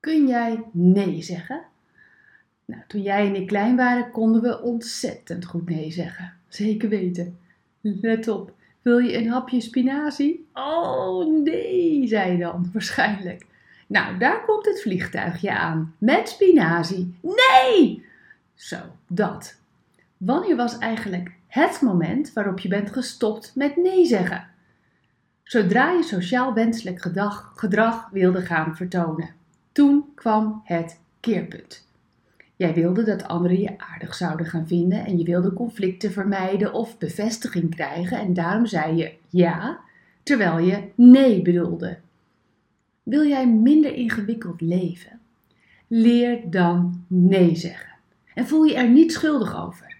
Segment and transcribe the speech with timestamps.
[0.00, 1.62] Kun jij nee zeggen?
[2.64, 6.32] Nou, toen jij en ik klein waren, konden we ontzettend goed nee zeggen.
[6.48, 7.38] Zeker weten.
[7.80, 10.48] Let op, wil je een hapje spinazie?
[10.52, 13.46] Oh nee, zei je dan waarschijnlijk.
[13.86, 15.94] Nou, daar komt het vliegtuigje aan.
[15.98, 17.14] Met spinazie.
[17.20, 18.04] Nee!
[18.54, 18.76] Zo,
[19.06, 19.60] dat.
[20.16, 24.48] Wanneer was eigenlijk het moment waarop je bent gestopt met nee zeggen?
[25.42, 29.37] Zodra je sociaal wenselijk gedrag, gedrag wilde gaan vertonen.
[29.78, 31.88] Toen kwam het keerpunt.
[32.56, 36.98] Jij wilde dat anderen je aardig zouden gaan vinden en je wilde conflicten vermijden of
[36.98, 39.80] bevestiging krijgen en daarom zei je ja,
[40.22, 41.98] terwijl je nee bedoelde.
[43.02, 45.20] Wil jij minder ingewikkeld leven?
[45.86, 47.92] Leer dan nee zeggen
[48.34, 49.96] en voel je er niet schuldig over.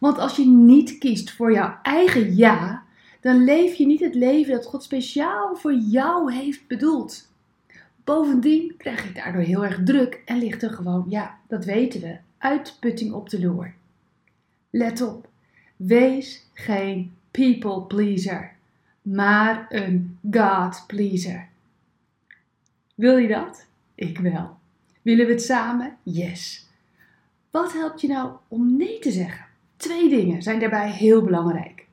[0.00, 2.82] Want als je niet kiest voor jouw eigen ja,
[3.20, 7.26] dan leef je niet het leven dat God speciaal voor jou heeft bedoeld.
[8.08, 12.16] Bovendien krijg je daardoor heel erg druk en ligt er gewoon, ja, dat weten we,
[12.38, 13.74] uitputting op de loer.
[14.70, 15.28] Let op,
[15.76, 18.52] wees geen people pleaser,
[19.02, 21.48] maar een God pleaser.
[22.94, 23.66] Wil je dat?
[23.94, 24.56] Ik wel.
[25.02, 25.96] Willen we het samen?
[26.02, 26.66] Yes.
[27.50, 29.46] Wat helpt je nou om nee te zeggen?
[29.76, 31.86] Twee dingen zijn daarbij heel belangrijk.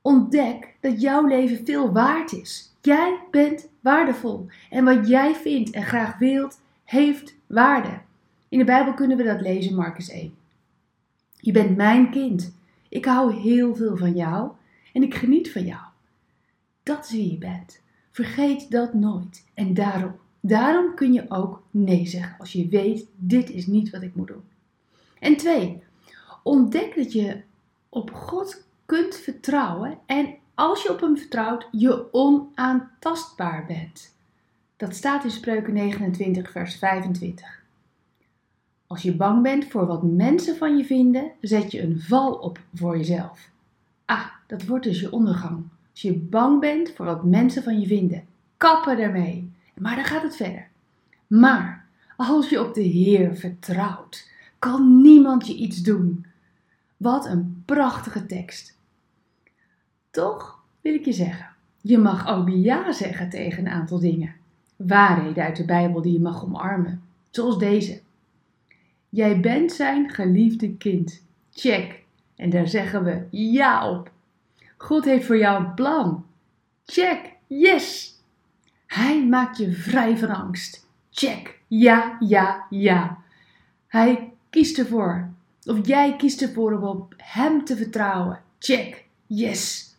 [0.00, 2.69] Ontdek dat jouw leven veel waard is.
[2.82, 4.46] Jij bent waardevol.
[4.70, 8.00] En wat jij vindt en graag wilt, heeft waarde.
[8.48, 10.34] In de Bijbel kunnen we dat lezen, Marcus 1.
[11.36, 12.54] Je bent mijn kind.
[12.88, 14.50] Ik hou heel veel van jou
[14.92, 15.82] en ik geniet van jou.
[16.82, 17.80] Dat is wie je bent.
[18.10, 19.46] Vergeet dat nooit.
[19.54, 24.02] En daarom, daarom kun je ook nee zeggen als je weet, dit is niet wat
[24.02, 24.44] ik moet doen.
[25.18, 25.82] En twee,
[26.42, 27.40] ontdek dat je
[27.88, 34.14] op God kunt vertrouwen en als je op hem vertrouwt, je onaantastbaar bent.
[34.76, 37.62] Dat staat in Spreuken 29, vers 25.
[38.86, 42.58] Als je bang bent voor wat mensen van je vinden, zet je een val op
[42.74, 43.50] voor jezelf.
[44.04, 45.64] Ah, dat wordt dus je ondergang.
[45.90, 48.24] Als je bang bent voor wat mensen van je vinden,
[48.56, 49.52] kappen ermee.
[49.74, 50.68] Maar dan gaat het verder.
[51.26, 54.28] Maar als je op de Heer vertrouwt,
[54.58, 56.26] kan niemand je iets doen.
[56.96, 58.78] Wat een prachtige tekst.
[60.10, 61.48] Toch wil ik je zeggen,
[61.80, 64.34] je mag ook ja zeggen tegen een aantal dingen.
[64.76, 68.00] Waarheden uit de Bijbel die je mag omarmen, zoals deze.
[69.08, 71.22] Jij bent zijn geliefde kind.
[71.52, 72.02] Check.
[72.36, 74.10] En daar zeggen we ja op.
[74.76, 76.24] God heeft voor jou een plan.
[76.84, 77.32] Check.
[77.46, 78.14] Yes.
[78.86, 80.86] Hij maakt je vrij van angst.
[81.10, 81.58] Check.
[81.66, 83.18] Ja, ja, ja.
[83.86, 85.28] Hij kiest ervoor.
[85.64, 88.42] Of jij kiest ervoor om op hem te vertrouwen.
[88.58, 89.04] Check.
[89.26, 89.89] Yes.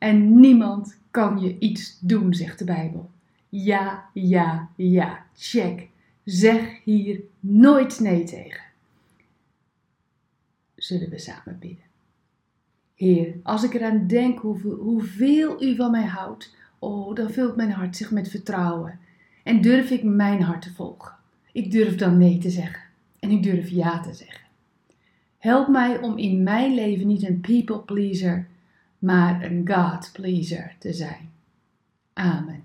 [0.00, 3.10] En niemand kan je iets doen, zegt de Bijbel.
[3.48, 5.88] Ja, ja, ja, check.
[6.24, 8.62] Zeg hier nooit nee tegen.
[10.74, 11.84] Zullen we samen bidden?
[12.94, 17.72] Heer, als ik eraan denk hoeveel, hoeveel u van mij houdt, oh, dan vult mijn
[17.72, 18.98] hart zich met vertrouwen.
[19.42, 21.14] En durf ik mijn hart te volgen.
[21.52, 22.82] Ik durf dan nee te zeggen.
[23.18, 24.46] En ik durf ja te zeggen.
[25.38, 28.48] Help mij om in mijn leven niet een people pleaser
[29.00, 31.32] maar een God pleaser te zijn.
[32.12, 32.64] Amen.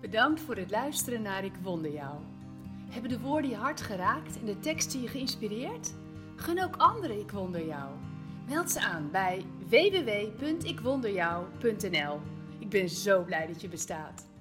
[0.00, 2.20] Bedankt voor het luisteren naar Ik Wonder Jou.
[2.90, 5.94] Hebben de woorden je hart geraakt en de teksten je geïnspireerd?
[6.36, 7.94] Gun ook anderen Ik Wonder Jou.
[8.48, 12.20] Meld ze aan bij www.ikwonderjou.nl.
[12.58, 14.32] Ik ben zo blij dat je bestaat.